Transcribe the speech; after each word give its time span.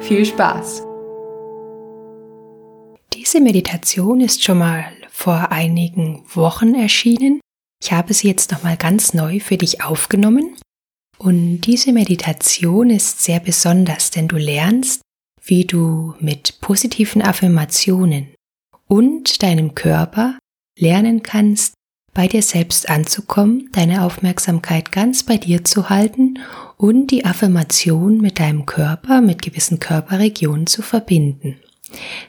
Viel 0.00 0.24
Spaß! 0.24 0.82
Diese 3.12 3.40
Meditation 3.40 4.20
ist 4.20 4.42
schon 4.42 4.58
mal 4.58 4.84
vor 5.10 5.52
einigen 5.52 6.24
Wochen 6.34 6.74
erschienen. 6.74 7.40
Ich 7.82 7.92
habe 7.92 8.14
sie 8.14 8.28
jetzt 8.28 8.50
nochmal 8.50 8.76
ganz 8.76 9.14
neu 9.14 9.40
für 9.40 9.56
dich 9.56 9.84
aufgenommen. 9.84 10.56
Und 11.18 11.60
diese 11.60 11.92
Meditation 11.92 12.90
ist 12.90 13.22
sehr 13.22 13.40
besonders, 13.40 14.10
denn 14.10 14.26
du 14.26 14.36
lernst, 14.36 15.02
wie 15.44 15.64
du 15.64 16.14
mit 16.18 16.60
positiven 16.60 17.22
Affirmationen 17.22 18.34
und 18.88 19.42
deinem 19.42 19.74
Körper 19.74 20.38
lernen 20.78 21.22
kannst, 21.22 21.74
bei 22.14 22.26
dir 22.26 22.42
selbst 22.42 22.90
anzukommen, 22.90 23.68
deine 23.72 24.04
Aufmerksamkeit 24.04 24.92
ganz 24.92 25.22
bei 25.22 25.36
dir 25.36 25.64
zu 25.64 25.90
halten 25.90 26.38
und 26.76 27.10
die 27.10 27.24
Affirmation 27.24 28.20
mit 28.20 28.38
deinem 28.38 28.66
Körper, 28.66 29.20
mit 29.20 29.42
gewissen 29.42 29.80
Körperregionen 29.80 30.66
zu 30.66 30.82
verbinden. 30.82 31.56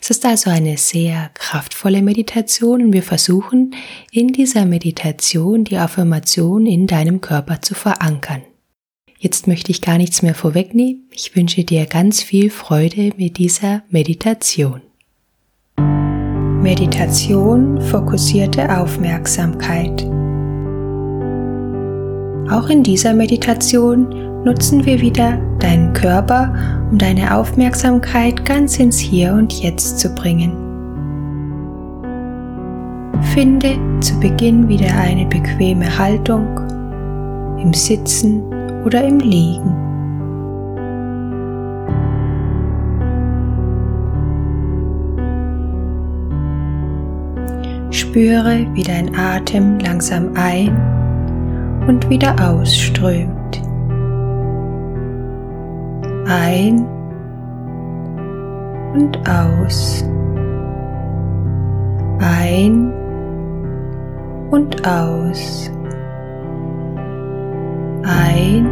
Es 0.02 0.10
ist 0.10 0.26
also 0.26 0.50
eine 0.50 0.78
sehr 0.78 1.30
kraftvolle 1.34 2.02
Meditation 2.02 2.82
und 2.82 2.94
wir 2.94 3.04
versuchen 3.04 3.76
in 4.12 4.30
dieser 4.30 4.66
Meditation 4.66 5.64
die 5.64 5.78
Affirmation 5.78 6.66
in 6.66 6.88
deinem 6.88 7.22
Körper 7.22 7.62
zu 7.62 7.76
verankern. 7.76 8.42
Jetzt 9.20 9.46
möchte 9.46 9.72
ich 9.72 9.82
gar 9.82 10.00
nichts 10.00 10.24
mehr 10.24 10.34
vorwegnehmen. 10.34 11.08
Ich 11.12 11.36
wünsche 11.36 11.64
dir 11.64 11.86
ganz 11.86 12.24
viel 12.24 12.50
Freude 12.50 13.12
mit 13.18 13.38
dieser 13.38 13.84
Meditation. 13.90 14.82
Meditation 16.62 17.82
fokussierte 17.82 18.78
Aufmerksamkeit. 18.78 20.06
Auch 22.52 22.70
in 22.70 22.84
dieser 22.84 23.16
Meditation 23.16 24.44
nutzen 24.44 24.86
wir 24.86 25.02
wieder 25.02 25.40
deinen 25.58 25.92
Körper, 25.94 26.54
um 26.92 27.00
deine 27.00 27.36
Aufmerksamkeit 27.36 28.46
ganz 28.46 28.78
ins 28.78 29.00
Hier 29.00 29.34
und 29.34 29.54
Jetzt 29.54 29.98
zu 29.98 30.14
bringen. 30.14 30.52
Finde 33.34 33.80
zu 34.02 34.20
Beginn 34.20 34.68
wieder 34.68 34.96
eine 34.96 35.26
bequeme 35.26 35.98
Haltung 35.98 36.60
im 37.60 37.74
Sitzen 37.74 38.44
oder 38.86 39.04
im 39.04 39.18
Liegen. 39.18 39.81
Spüre, 48.12 48.68
wie 48.74 48.84
dein 48.84 49.16
Atem 49.16 49.80
langsam 49.80 50.32
ein 50.36 50.76
und 51.88 52.10
wieder 52.10 52.36
ausströmt. 52.46 53.62
Ein 56.28 56.86
und 58.94 59.18
aus. 59.30 60.04
Ein 62.20 62.92
und 64.52 64.86
aus. 64.86 65.72
Ein 68.04 68.66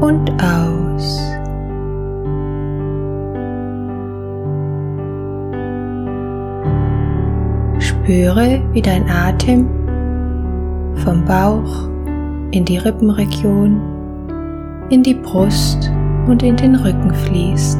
und 0.00 0.30
aus. 0.42 1.41
Spüre, 8.02 8.60
wie 8.72 8.82
dein 8.82 9.08
Atem 9.08 9.68
vom 11.04 11.24
Bauch 11.24 11.88
in 12.50 12.64
die 12.64 12.78
Rippenregion, 12.78 13.80
in 14.90 15.04
die 15.04 15.14
Brust 15.14 15.88
und 16.26 16.42
in 16.42 16.56
den 16.56 16.74
Rücken 16.74 17.14
fließt 17.14 17.78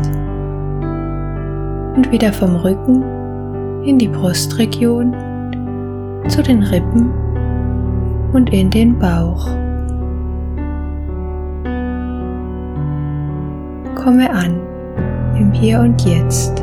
und 1.97 2.13
wieder 2.13 2.33
vom 2.33 2.55
Rücken 2.55 3.03
in 3.85 3.99
die 3.99 4.07
Brustregion 4.07 5.13
zu 6.29 6.41
den 6.41 6.63
Rippen 6.63 7.11
und 8.33 8.53
in 8.53 8.71
den 8.71 8.97
Bauch. 9.01 9.45
Komme 13.97 14.31
an 14.31 14.61
im 15.37 15.53
Hier 15.53 15.81
und 15.81 16.01
Jetzt. 16.05 16.62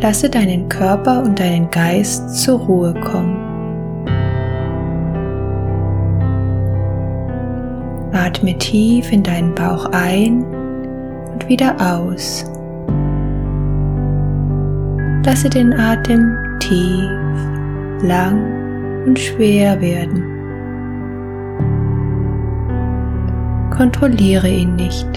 Lasse 0.00 0.30
deinen 0.30 0.68
Körper 0.68 1.22
und 1.24 1.40
deinen 1.40 1.68
Geist 1.70 2.36
zur 2.36 2.60
Ruhe 2.60 2.94
kommen. 2.94 3.36
Atme 8.12 8.56
tief 8.58 9.10
in 9.10 9.24
deinen 9.24 9.54
Bauch 9.56 9.86
ein 9.86 10.44
und 11.32 11.48
wieder 11.48 11.74
aus. 11.80 12.44
Lasse 15.24 15.50
den 15.50 15.72
Atem 15.72 16.36
tief, 16.60 17.10
lang 18.02 19.04
und 19.04 19.18
schwer 19.18 19.80
werden. 19.80 20.22
Kontrolliere 23.76 24.48
ihn 24.48 24.76
nicht. 24.76 25.08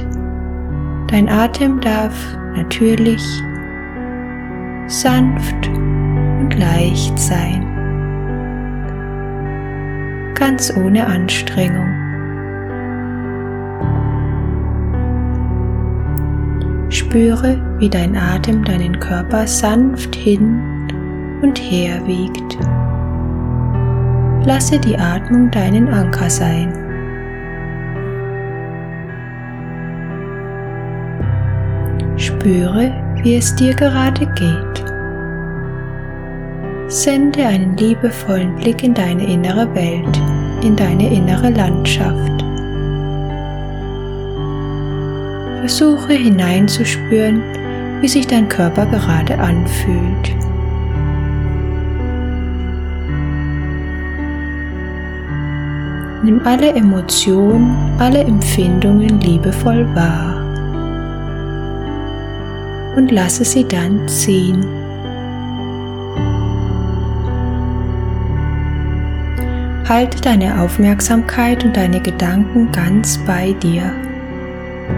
Dein 1.08 1.30
Atem 1.30 1.80
darf 1.82 2.16
natürlich 2.56 3.24
sanft 4.92 5.70
und 5.70 6.54
leicht 6.60 7.18
sein, 7.18 7.66
ganz 10.36 10.76
ohne 10.76 11.08
Anstrengung. 11.08 11.88
Spüre, 16.90 17.58
wie 17.80 17.90
dein 17.90 18.18
Atem 18.18 18.66
deinen 18.66 19.00
Körper 19.00 19.48
sanft 19.48 20.14
hin 20.14 20.60
und 21.42 21.58
her 21.58 22.06
wiegt. 22.06 22.58
Lasse 24.46 24.78
die 24.78 24.98
Atmung 24.98 25.50
deinen 25.52 25.88
Anker 25.88 26.30
sein. 26.30 26.74
Spüre, 32.18 32.92
wie 33.24 33.36
es 33.36 33.56
dir 33.56 33.74
gerade 33.74 34.26
geht. 34.26 34.86
Sende 36.88 37.46
einen 37.46 37.78
liebevollen 37.78 38.56
Blick 38.56 38.84
in 38.84 38.94
deine 38.94 39.26
innere 39.26 39.74
Welt, 39.76 40.22
in 40.64 40.76
deine 40.76 41.14
innere 41.14 41.50
Landschaft. 41.50 42.44
Versuche 45.60 46.14
hineinzuspüren, 46.14 47.42
wie 48.02 48.08
sich 48.08 48.26
dein 48.26 48.50
Körper 48.50 48.88
gerade 48.88 49.38
anfühlt. 49.38 50.36
Nimm 56.24 56.42
alle 56.44 56.74
Emotionen, 56.74 57.76
alle 58.00 58.20
Empfindungen 58.20 59.20
liebevoll 59.22 59.88
wahr 59.96 60.41
und 62.96 63.12
lasse 63.12 63.46
sie 63.46 63.68
dann 63.68 64.08
ziehen. 64.08 64.66
Halte 69.88 70.22
deine 70.22 70.62
Aufmerksamkeit 70.62 71.66
und 71.66 71.76
deine 71.76 72.00
Gedanken 72.00 72.72
ganz 72.72 73.18
bei 73.26 73.54
dir 73.62 73.92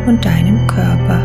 und 0.06 0.24
deinem 0.24 0.68
Körper. 0.68 1.20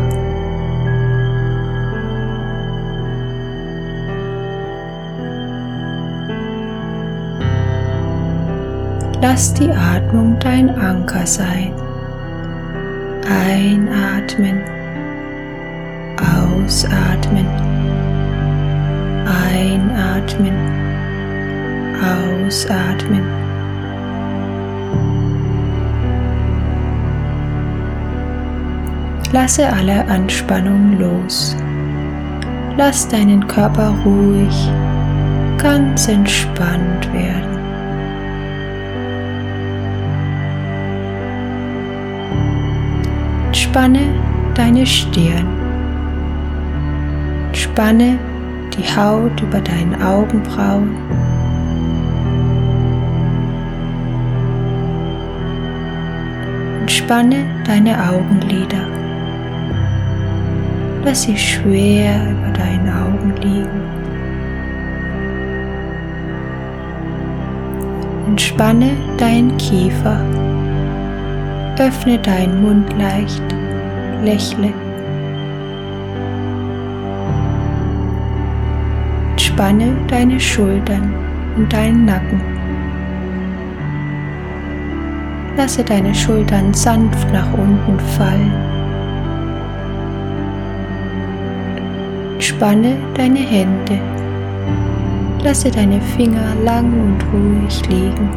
Lass 9.21 9.53
die 9.53 9.69
Atmung 9.69 10.39
dein 10.39 10.69
Anker 10.69 11.27
sein. 11.27 11.73
Einatmen 13.29 14.61
Ausatmen. 16.69 17.47
Einatmen. 19.25 20.53
Ausatmen. 21.97 23.23
Lasse 29.31 29.67
alle 29.73 30.07
Anspannung 30.09 30.99
los. 30.99 31.57
Lass 32.77 33.07
deinen 33.07 33.47
Körper 33.47 33.91
ruhig, 34.05 34.71
ganz 35.57 36.07
entspannt 36.07 37.11
werden. 37.11 37.57
Entspanne 43.47 44.01
deine 44.53 44.85
Stirn. 44.85 45.58
Entspanne 47.79 48.19
die 48.75 48.83
Haut 48.83 49.41
über 49.41 49.61
deinen 49.61 50.01
Augenbrauen. 50.01 50.97
Entspanne 56.81 57.45
deine 57.65 57.97
Augenlider. 58.09 58.85
Lass 61.05 61.21
sie 61.21 61.37
schwer 61.37 62.15
über 62.29 62.51
deinen 62.51 62.89
Augen 62.89 63.33
liegen. 63.41 63.81
Entspanne 68.27 68.91
deinen 69.17 69.55
Kiefer. 69.57 70.19
Öffne 71.79 72.19
deinen 72.19 72.61
Mund 72.61 72.93
leicht. 72.99 73.41
Lächle. 74.21 74.73
Entspanne 79.59 79.93
deine 80.07 80.39
Schultern 80.39 81.13
und 81.57 81.73
deinen 81.73 82.05
Nacken. 82.05 82.39
Lasse 85.57 85.83
deine 85.83 86.15
Schultern 86.15 86.73
sanft 86.73 87.29
nach 87.33 87.51
unten 87.51 87.99
fallen. 87.99 88.53
Entspanne 92.35 92.95
deine 93.15 93.39
Hände. 93.39 93.99
Lasse 95.43 95.69
deine 95.69 95.99
Finger 96.15 96.55
lang 96.63 96.85
und 96.85 97.21
ruhig 97.33 97.81
liegen. 97.89 98.29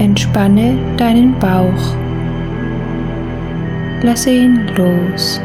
Entspanne 0.00 0.76
deinen 0.96 1.38
Bauch. 1.38 2.05
Lasse 4.06 4.30
ihn 4.30 4.68
los. 4.76 5.40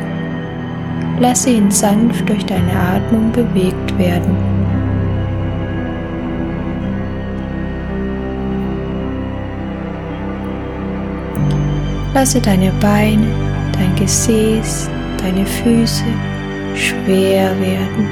Lasse 1.19 1.49
ihn 1.49 1.71
sanft 1.71 2.29
durch 2.29 2.45
deine 2.45 2.71
Atmung 2.71 3.31
bewegt 3.31 3.97
werden. 3.97 4.37
Lasse 12.13 12.39
deine 12.39 12.71
Beine, 12.73 13.25
dein 13.73 13.95
Gesäß, 13.95 14.91
deine 15.17 15.43
Füße 15.43 16.05
schwer 16.75 17.59
werden. 17.59 18.07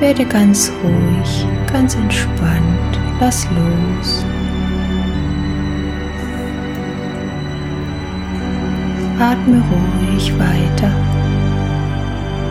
Werde 0.00 0.26
ganz 0.26 0.70
ruhig, 0.84 1.46
ganz 1.72 1.94
entspannt. 1.94 3.00
Lass 3.18 3.48
los. 3.52 4.22
Atme 9.20 9.62
ruhig 9.70 10.32
weiter. 10.38 10.90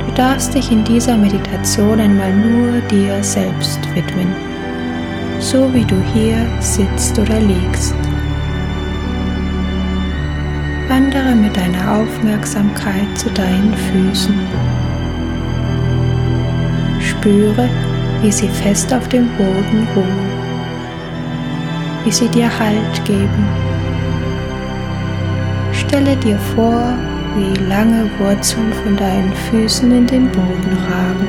Du 0.06 0.13
darfst 0.13 0.54
dich 0.54 0.71
in 0.71 0.83
dieser 0.83 1.18
Meditation 1.18 2.00
einmal 2.00 2.31
nur 2.31 2.80
dir 2.81 3.24
selbst 3.24 3.80
widmen, 3.95 4.36
so 5.39 5.74
wie 5.74 5.83
du 5.83 5.95
hier 6.13 6.45
sitzt 6.60 7.18
oder 7.18 7.39
liegst. 7.39 7.95
Wandere 10.88 11.33
mit 11.33 11.57
deiner 11.57 12.01
Aufmerksamkeit 12.01 13.18
zu 13.18 13.31
deinen 13.31 13.74
Füßen. 13.74 14.36
Spüre, 17.00 17.68
wie 18.21 18.31
sie 18.31 18.48
fest 18.48 18.94
auf 18.94 19.07
dem 19.10 19.27
Boden 19.38 19.88
ruhen, 19.95 20.30
wie 22.04 22.12
sie 22.12 22.27
dir 22.27 22.48
Halt 22.60 23.06
geben 23.06 23.69
Stelle 25.89 26.15
dir 26.18 26.38
vor, 26.53 26.94
wie 27.36 27.56
lange 27.68 28.07
Wurzeln 28.19 28.71
von 28.74 28.95
deinen 28.95 29.33
Füßen 29.50 29.91
in 29.91 30.06
den 30.06 30.30
Boden 30.30 30.77
ragen. 30.88 31.27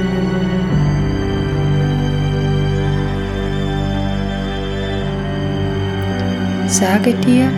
Sage 6.66 7.14
dir, 7.14 7.50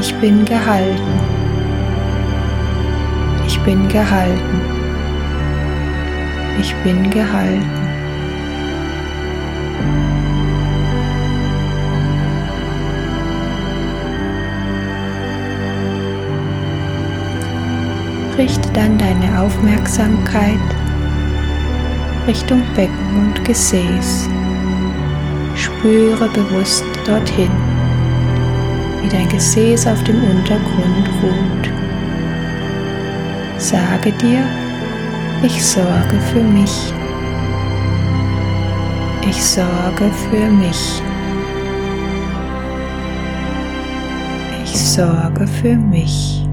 ich 0.00 0.12
bin 0.16 0.44
gehalten. 0.44 1.20
Ich 3.46 3.60
bin 3.60 3.86
gehalten. 3.88 4.60
Ich 6.58 6.74
bin 6.82 7.08
gehalten. 7.08 7.75
Richte 18.38 18.68
dann 18.72 18.98
deine 18.98 19.40
Aufmerksamkeit 19.40 20.58
Richtung 22.26 22.62
Becken 22.74 23.16
und 23.16 23.44
Gesäß. 23.44 24.28
Spüre 25.54 26.28
bewusst 26.28 26.84
dorthin, 27.06 27.50
wie 29.02 29.08
dein 29.08 29.28
Gesäß 29.28 29.86
auf 29.86 30.02
dem 30.04 30.22
Untergrund 30.22 31.08
ruht. 31.22 31.70
Sage 33.58 34.12
dir, 34.12 34.44
ich 35.42 35.64
sorge 35.64 36.18
für 36.32 36.42
mich. 36.42 36.92
Ich 39.28 39.42
sorge 39.42 40.10
für 40.30 40.50
mich. 40.50 41.02
Ich 44.64 44.78
sorge 44.78 45.46
für 45.46 45.76
mich. 45.76 46.45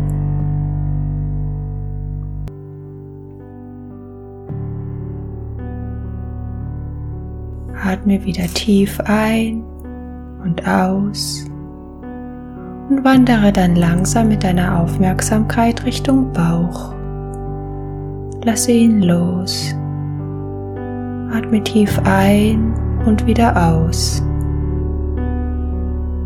Atme 7.94 8.26
wieder 8.26 8.48
tief 8.56 9.00
ein 9.02 9.64
und 10.44 10.68
aus 10.68 11.46
und 12.90 13.04
wandere 13.04 13.54
dann 13.54 13.76
langsam 13.76 14.30
mit 14.30 14.44
deiner 14.44 14.80
Aufmerksamkeit 14.80 15.86
Richtung 15.86 16.34
Bauch. 16.34 16.92
Lasse 18.44 18.72
ihn 18.72 19.04
los. 19.04 19.76
Atme 21.32 21.64
tief 21.64 22.02
ein 22.04 22.74
und 23.06 23.28
wieder 23.28 23.56
aus. 23.56 24.24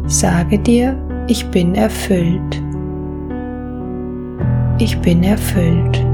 Sage 0.05 0.59
dir, 0.59 0.97
ich 1.27 1.45
bin 1.47 1.75
erfüllt. 1.75 2.63
Ich 4.79 4.97
bin 5.01 5.21
erfüllt. 5.21 6.05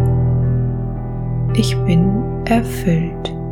Ich 1.53 1.77
bin 1.86 2.24
erfüllt. 2.45 3.42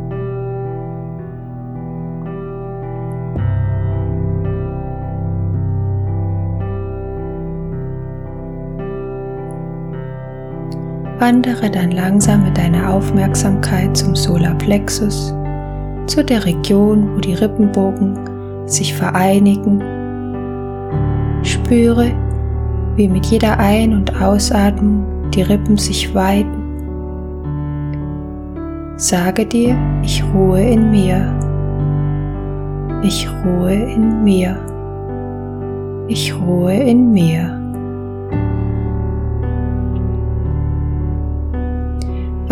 Wandere 11.22 11.70
dann 11.70 11.92
langsam 11.92 12.42
mit 12.42 12.58
deiner 12.58 12.92
Aufmerksamkeit 12.92 13.96
zum 13.96 14.16
Solarplexus, 14.16 15.32
zu 16.08 16.24
der 16.24 16.44
Region, 16.44 17.14
wo 17.14 17.20
die 17.20 17.34
Rippenbogen 17.34 18.18
sich 18.66 18.92
vereinigen. 18.92 19.80
Spüre, 21.44 22.10
wie 22.96 23.08
mit 23.08 23.24
jeder 23.26 23.56
Ein- 23.60 23.94
und 23.94 24.20
Ausatmung 24.20 25.30
die 25.30 25.42
Rippen 25.42 25.78
sich 25.78 26.12
weiten. 26.12 26.60
Sage 28.96 29.46
dir, 29.46 29.76
ich 30.02 30.24
ruhe 30.34 30.60
in 30.60 30.90
mir. 30.90 31.32
Ich 33.04 33.28
ruhe 33.44 33.74
in 33.74 34.24
mir. 34.24 34.56
Ich 36.08 36.34
ruhe 36.34 36.74
in 36.74 37.12
mir. 37.12 37.61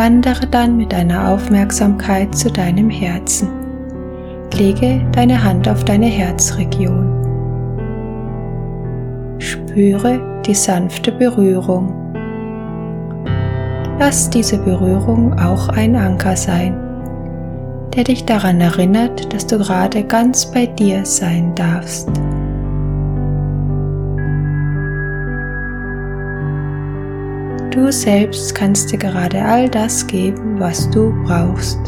Wandere 0.01 0.47
dann 0.47 0.79
mit 0.79 0.95
deiner 0.95 1.29
Aufmerksamkeit 1.29 2.35
zu 2.35 2.51
deinem 2.51 2.89
Herzen. 2.89 3.51
Lege 4.55 5.07
deine 5.13 5.45
Hand 5.45 5.69
auf 5.69 5.85
deine 5.85 6.07
Herzregion. 6.07 7.05
Spüre 9.39 10.41
die 10.47 10.55
sanfte 10.55 11.13
Berührung. 11.13 11.93
Lass 13.99 14.31
diese 14.31 14.57
Berührung 14.57 15.39
auch 15.39 15.69
ein 15.69 15.95
Anker 15.95 16.35
sein, 16.35 16.81
der 17.95 18.05
dich 18.05 18.25
daran 18.25 18.59
erinnert, 18.59 19.31
dass 19.35 19.47
du 19.47 19.59
gerade 19.59 20.03
ganz 20.05 20.51
bei 20.51 20.65
dir 20.65 21.05
sein 21.05 21.55
darfst. 21.55 22.09
Du 27.71 27.93
selbst 27.93 28.53
kannst 28.53 28.91
dir 28.91 28.99
gerade 28.99 29.41
all 29.41 29.69
das 29.69 30.05
geben, 30.05 30.59
was 30.59 30.91
du 30.91 31.13
brauchst. 31.23 31.79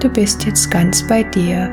Du 0.00 0.10
bist 0.10 0.44
jetzt 0.44 0.70
ganz 0.70 1.02
bei 1.06 1.22
dir. 1.22 1.70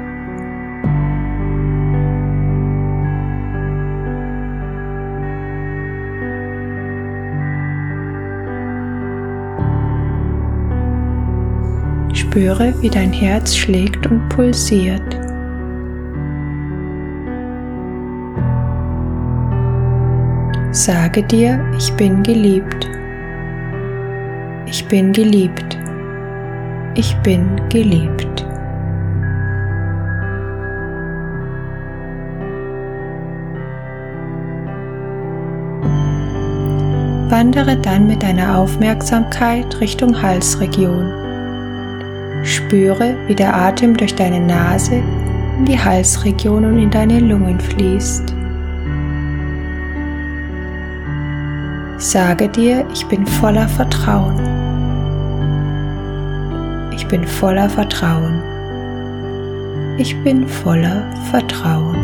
Spüre, 12.13 12.74
wie 12.80 12.89
dein 12.89 13.12
Herz 13.12 13.58
schlägt 13.58 14.08
und 14.08 14.30
pulsiert. 14.30 15.30
Sage 20.74 21.22
dir, 21.22 21.60
ich 21.78 21.92
bin 21.96 22.24
geliebt. 22.24 22.90
Ich 24.66 24.88
bin 24.88 25.12
geliebt. 25.12 25.78
Ich 26.96 27.13
bin 27.24 27.60
geliebt. 27.68 28.46
Wandere 37.30 37.75
dann 37.75 38.08
mit 38.08 38.24
deiner 38.24 38.58
Aufmerksamkeit 38.58 39.78
Richtung 39.82 40.22
Halsregion. 40.22 41.12
Spüre, 42.46 43.18
wie 43.28 43.36
der 43.36 43.54
Atem 43.54 43.98
durch 43.98 44.16
deine 44.16 44.40
Nase 44.40 45.04
in 45.58 45.66
die 45.66 45.78
Halsregion 45.78 46.63
und 46.63 46.80
in 46.80 46.90
deine 46.90 47.20
Lungen 47.20 47.60
fließt. 47.60 48.40
Sage 52.01 52.50
dir, 52.50 52.84
ich 52.91 53.05
bin 53.05 53.27
voller 53.27 53.67
Vertrauen. 53.67 54.39
Ich 56.91 57.08
bin 57.08 57.27
voller 57.27 57.70
Vertrauen. 57.70 58.41
Ich 60.00 60.17
bin 60.24 60.48
voller 60.48 61.03
Vertrauen. 61.29 61.96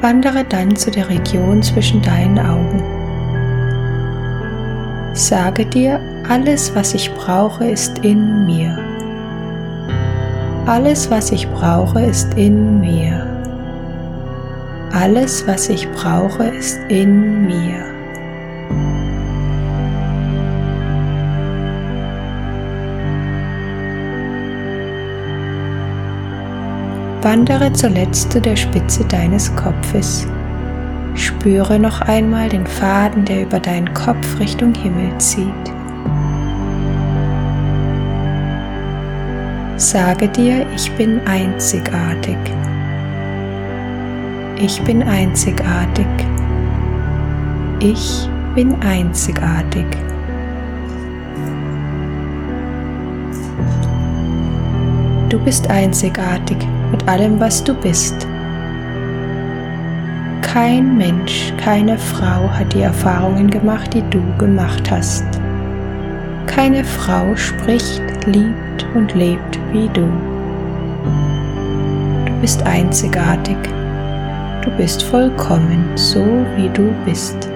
Wandere 0.00 0.42
dann 0.42 0.74
zu 0.74 0.90
der 0.90 1.08
Region 1.08 1.62
zwischen 1.62 2.02
deinen 2.02 2.40
Augen. 2.40 2.82
Sage 5.14 5.64
dir, 5.66 6.00
alles, 6.28 6.74
was 6.74 6.94
ich 6.94 7.14
brauche, 7.14 7.66
ist 7.66 7.98
in 8.04 8.44
mir. 8.44 8.89
Alles, 10.66 11.10
was 11.10 11.32
ich 11.32 11.48
brauche, 11.48 12.00
ist 12.00 12.34
in 12.34 12.80
mir. 12.80 13.26
Alles, 14.92 15.46
was 15.46 15.68
ich 15.68 15.90
brauche, 15.92 16.44
ist 16.44 16.78
in 16.88 17.46
mir. 17.46 17.84
Wandere 27.22 27.72
zuletzt 27.72 28.32
zu 28.32 28.40
der 28.40 28.56
Spitze 28.56 29.04
deines 29.04 29.54
Kopfes. 29.54 30.26
Spüre 31.14 31.78
noch 31.78 32.00
einmal 32.00 32.48
den 32.48 32.66
Faden, 32.66 33.24
der 33.24 33.42
über 33.42 33.60
deinen 33.60 33.92
Kopf 33.92 34.38
Richtung 34.38 34.74
Himmel 34.74 35.16
zieht. 35.18 35.79
Sage 39.80 40.28
dir, 40.28 40.66
ich 40.76 40.92
bin 40.92 41.26
einzigartig. 41.26 42.36
Ich 44.58 44.78
bin 44.82 45.02
einzigartig. 45.02 46.06
Ich 47.80 48.28
bin 48.54 48.78
einzigartig. 48.82 49.86
Du 55.30 55.38
bist 55.42 55.70
einzigartig 55.70 56.58
mit 56.90 57.08
allem, 57.08 57.40
was 57.40 57.64
du 57.64 57.72
bist. 57.72 58.26
Kein 60.42 60.98
Mensch, 60.98 61.54
keine 61.56 61.96
Frau 61.96 62.50
hat 62.50 62.74
die 62.74 62.82
Erfahrungen 62.82 63.48
gemacht, 63.48 63.94
die 63.94 64.02
du 64.10 64.20
gemacht 64.36 64.90
hast. 64.90 65.24
Keine 66.44 66.84
Frau 66.84 67.34
spricht, 67.34 68.09
liebt 68.26 68.86
und 68.94 69.14
lebt 69.14 69.58
wie 69.72 69.88
du. 69.88 70.08
Du 72.26 72.32
bist 72.40 72.62
einzigartig. 72.64 73.56
Du 74.64 74.70
bist 74.76 75.02
vollkommen, 75.02 75.84
so 75.94 76.24
wie 76.56 76.68
du 76.68 76.92
bist. 77.04 77.48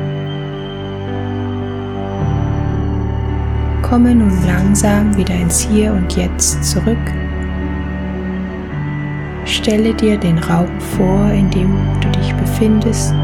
Komme 3.83 4.15
nun 4.15 4.39
langsam 4.47 5.17
wieder 5.17 5.35
ins 5.35 5.61
Hier 5.61 5.93
und 5.93 6.17
Jetzt 6.17 6.65
zurück 6.65 6.99
Stelle 9.47 9.95
dir 9.95 10.19
den 10.19 10.39
Raum 10.39 10.69
vor, 10.81 11.31
in 11.31 11.51
dem 11.51 11.77
du 12.01 12.09
dich 12.19 12.35
befindest. 12.35 13.15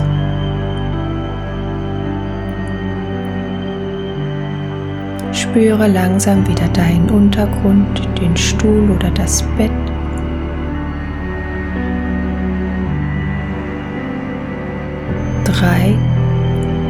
Spüre 5.50 5.88
langsam 5.88 6.46
wieder 6.46 6.68
deinen 6.68 7.10
Untergrund, 7.10 8.08
den 8.20 8.36
Stuhl 8.36 8.88
oder 8.88 9.10
das 9.10 9.42
Bett. 9.58 9.72
Drei. 15.42 15.98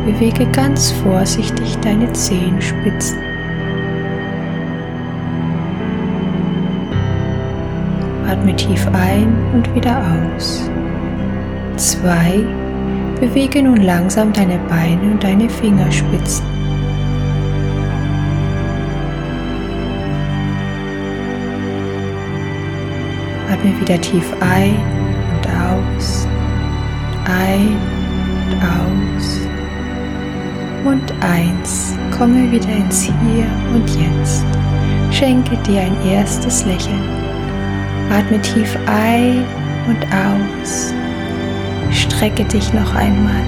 Bewege 0.05 0.45
ganz 0.53 0.91
vorsichtig 0.91 1.79
deine 1.79 2.13
Zehenspitzen. 2.13 3.17
Atme 8.29 8.55
tief 8.57 8.87
ein 8.93 9.35
und 9.55 9.75
wieder 9.75 10.03
aus. 10.37 10.71
2. 11.77 12.45
Bewege 13.21 13.63
nun 13.63 13.79
langsam 13.79 14.35
deine 14.35 14.59
Beine 14.69 15.13
und 15.13 15.25
deine 15.25 15.49
Fingerspitzen. 15.49 16.60
Atme 23.61 23.79
wieder 23.79 24.01
tief 24.01 24.25
ein 24.41 24.75
und 25.35 25.47
aus. 25.53 26.27
Ein 27.27 27.77
und 28.47 28.63
aus. 28.65 29.41
Und 30.87 31.13
eins. 31.23 31.95
Komme 32.17 32.51
wieder 32.51 32.71
ins 32.71 33.03
Hier 33.03 33.47
und 33.75 33.87
Jetzt. 33.91 34.47
Schenke 35.11 35.59
dir 35.59 35.83
ein 35.83 35.97
erstes 36.07 36.65
Lächeln. 36.65 37.03
Atme 38.11 38.41
tief 38.41 38.79
ein 38.87 39.45
und 39.87 40.07
aus. 40.07 40.95
Strecke 41.91 42.45
dich 42.45 42.73
noch 42.73 42.95
einmal. 42.95 43.43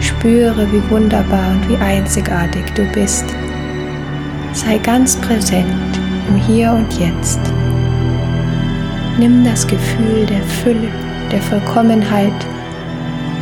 Spüre, 0.00 0.68
wie 0.70 0.88
wunderbar 0.88 1.50
und 1.50 1.68
wie 1.68 1.76
einzigartig 1.78 2.64
du 2.76 2.84
bist. 2.92 3.24
Sei 4.52 4.78
ganz 4.78 5.16
präsent 5.16 5.98
im 6.28 6.36
Hier 6.36 6.70
und 6.70 6.92
Jetzt. 7.00 7.40
Nimm 9.18 9.44
das 9.44 9.66
Gefühl 9.66 10.26
der 10.26 10.42
Fülle, 10.42 10.90
der 11.32 11.40
Vollkommenheit 11.40 12.46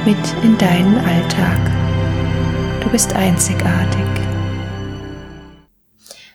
mit 0.05 0.17
in 0.45 0.57
deinen 0.57 0.99
Alltag. 0.99 1.59
Du 2.81 2.89
bist 2.91 3.13
einzigartig. 3.17 4.24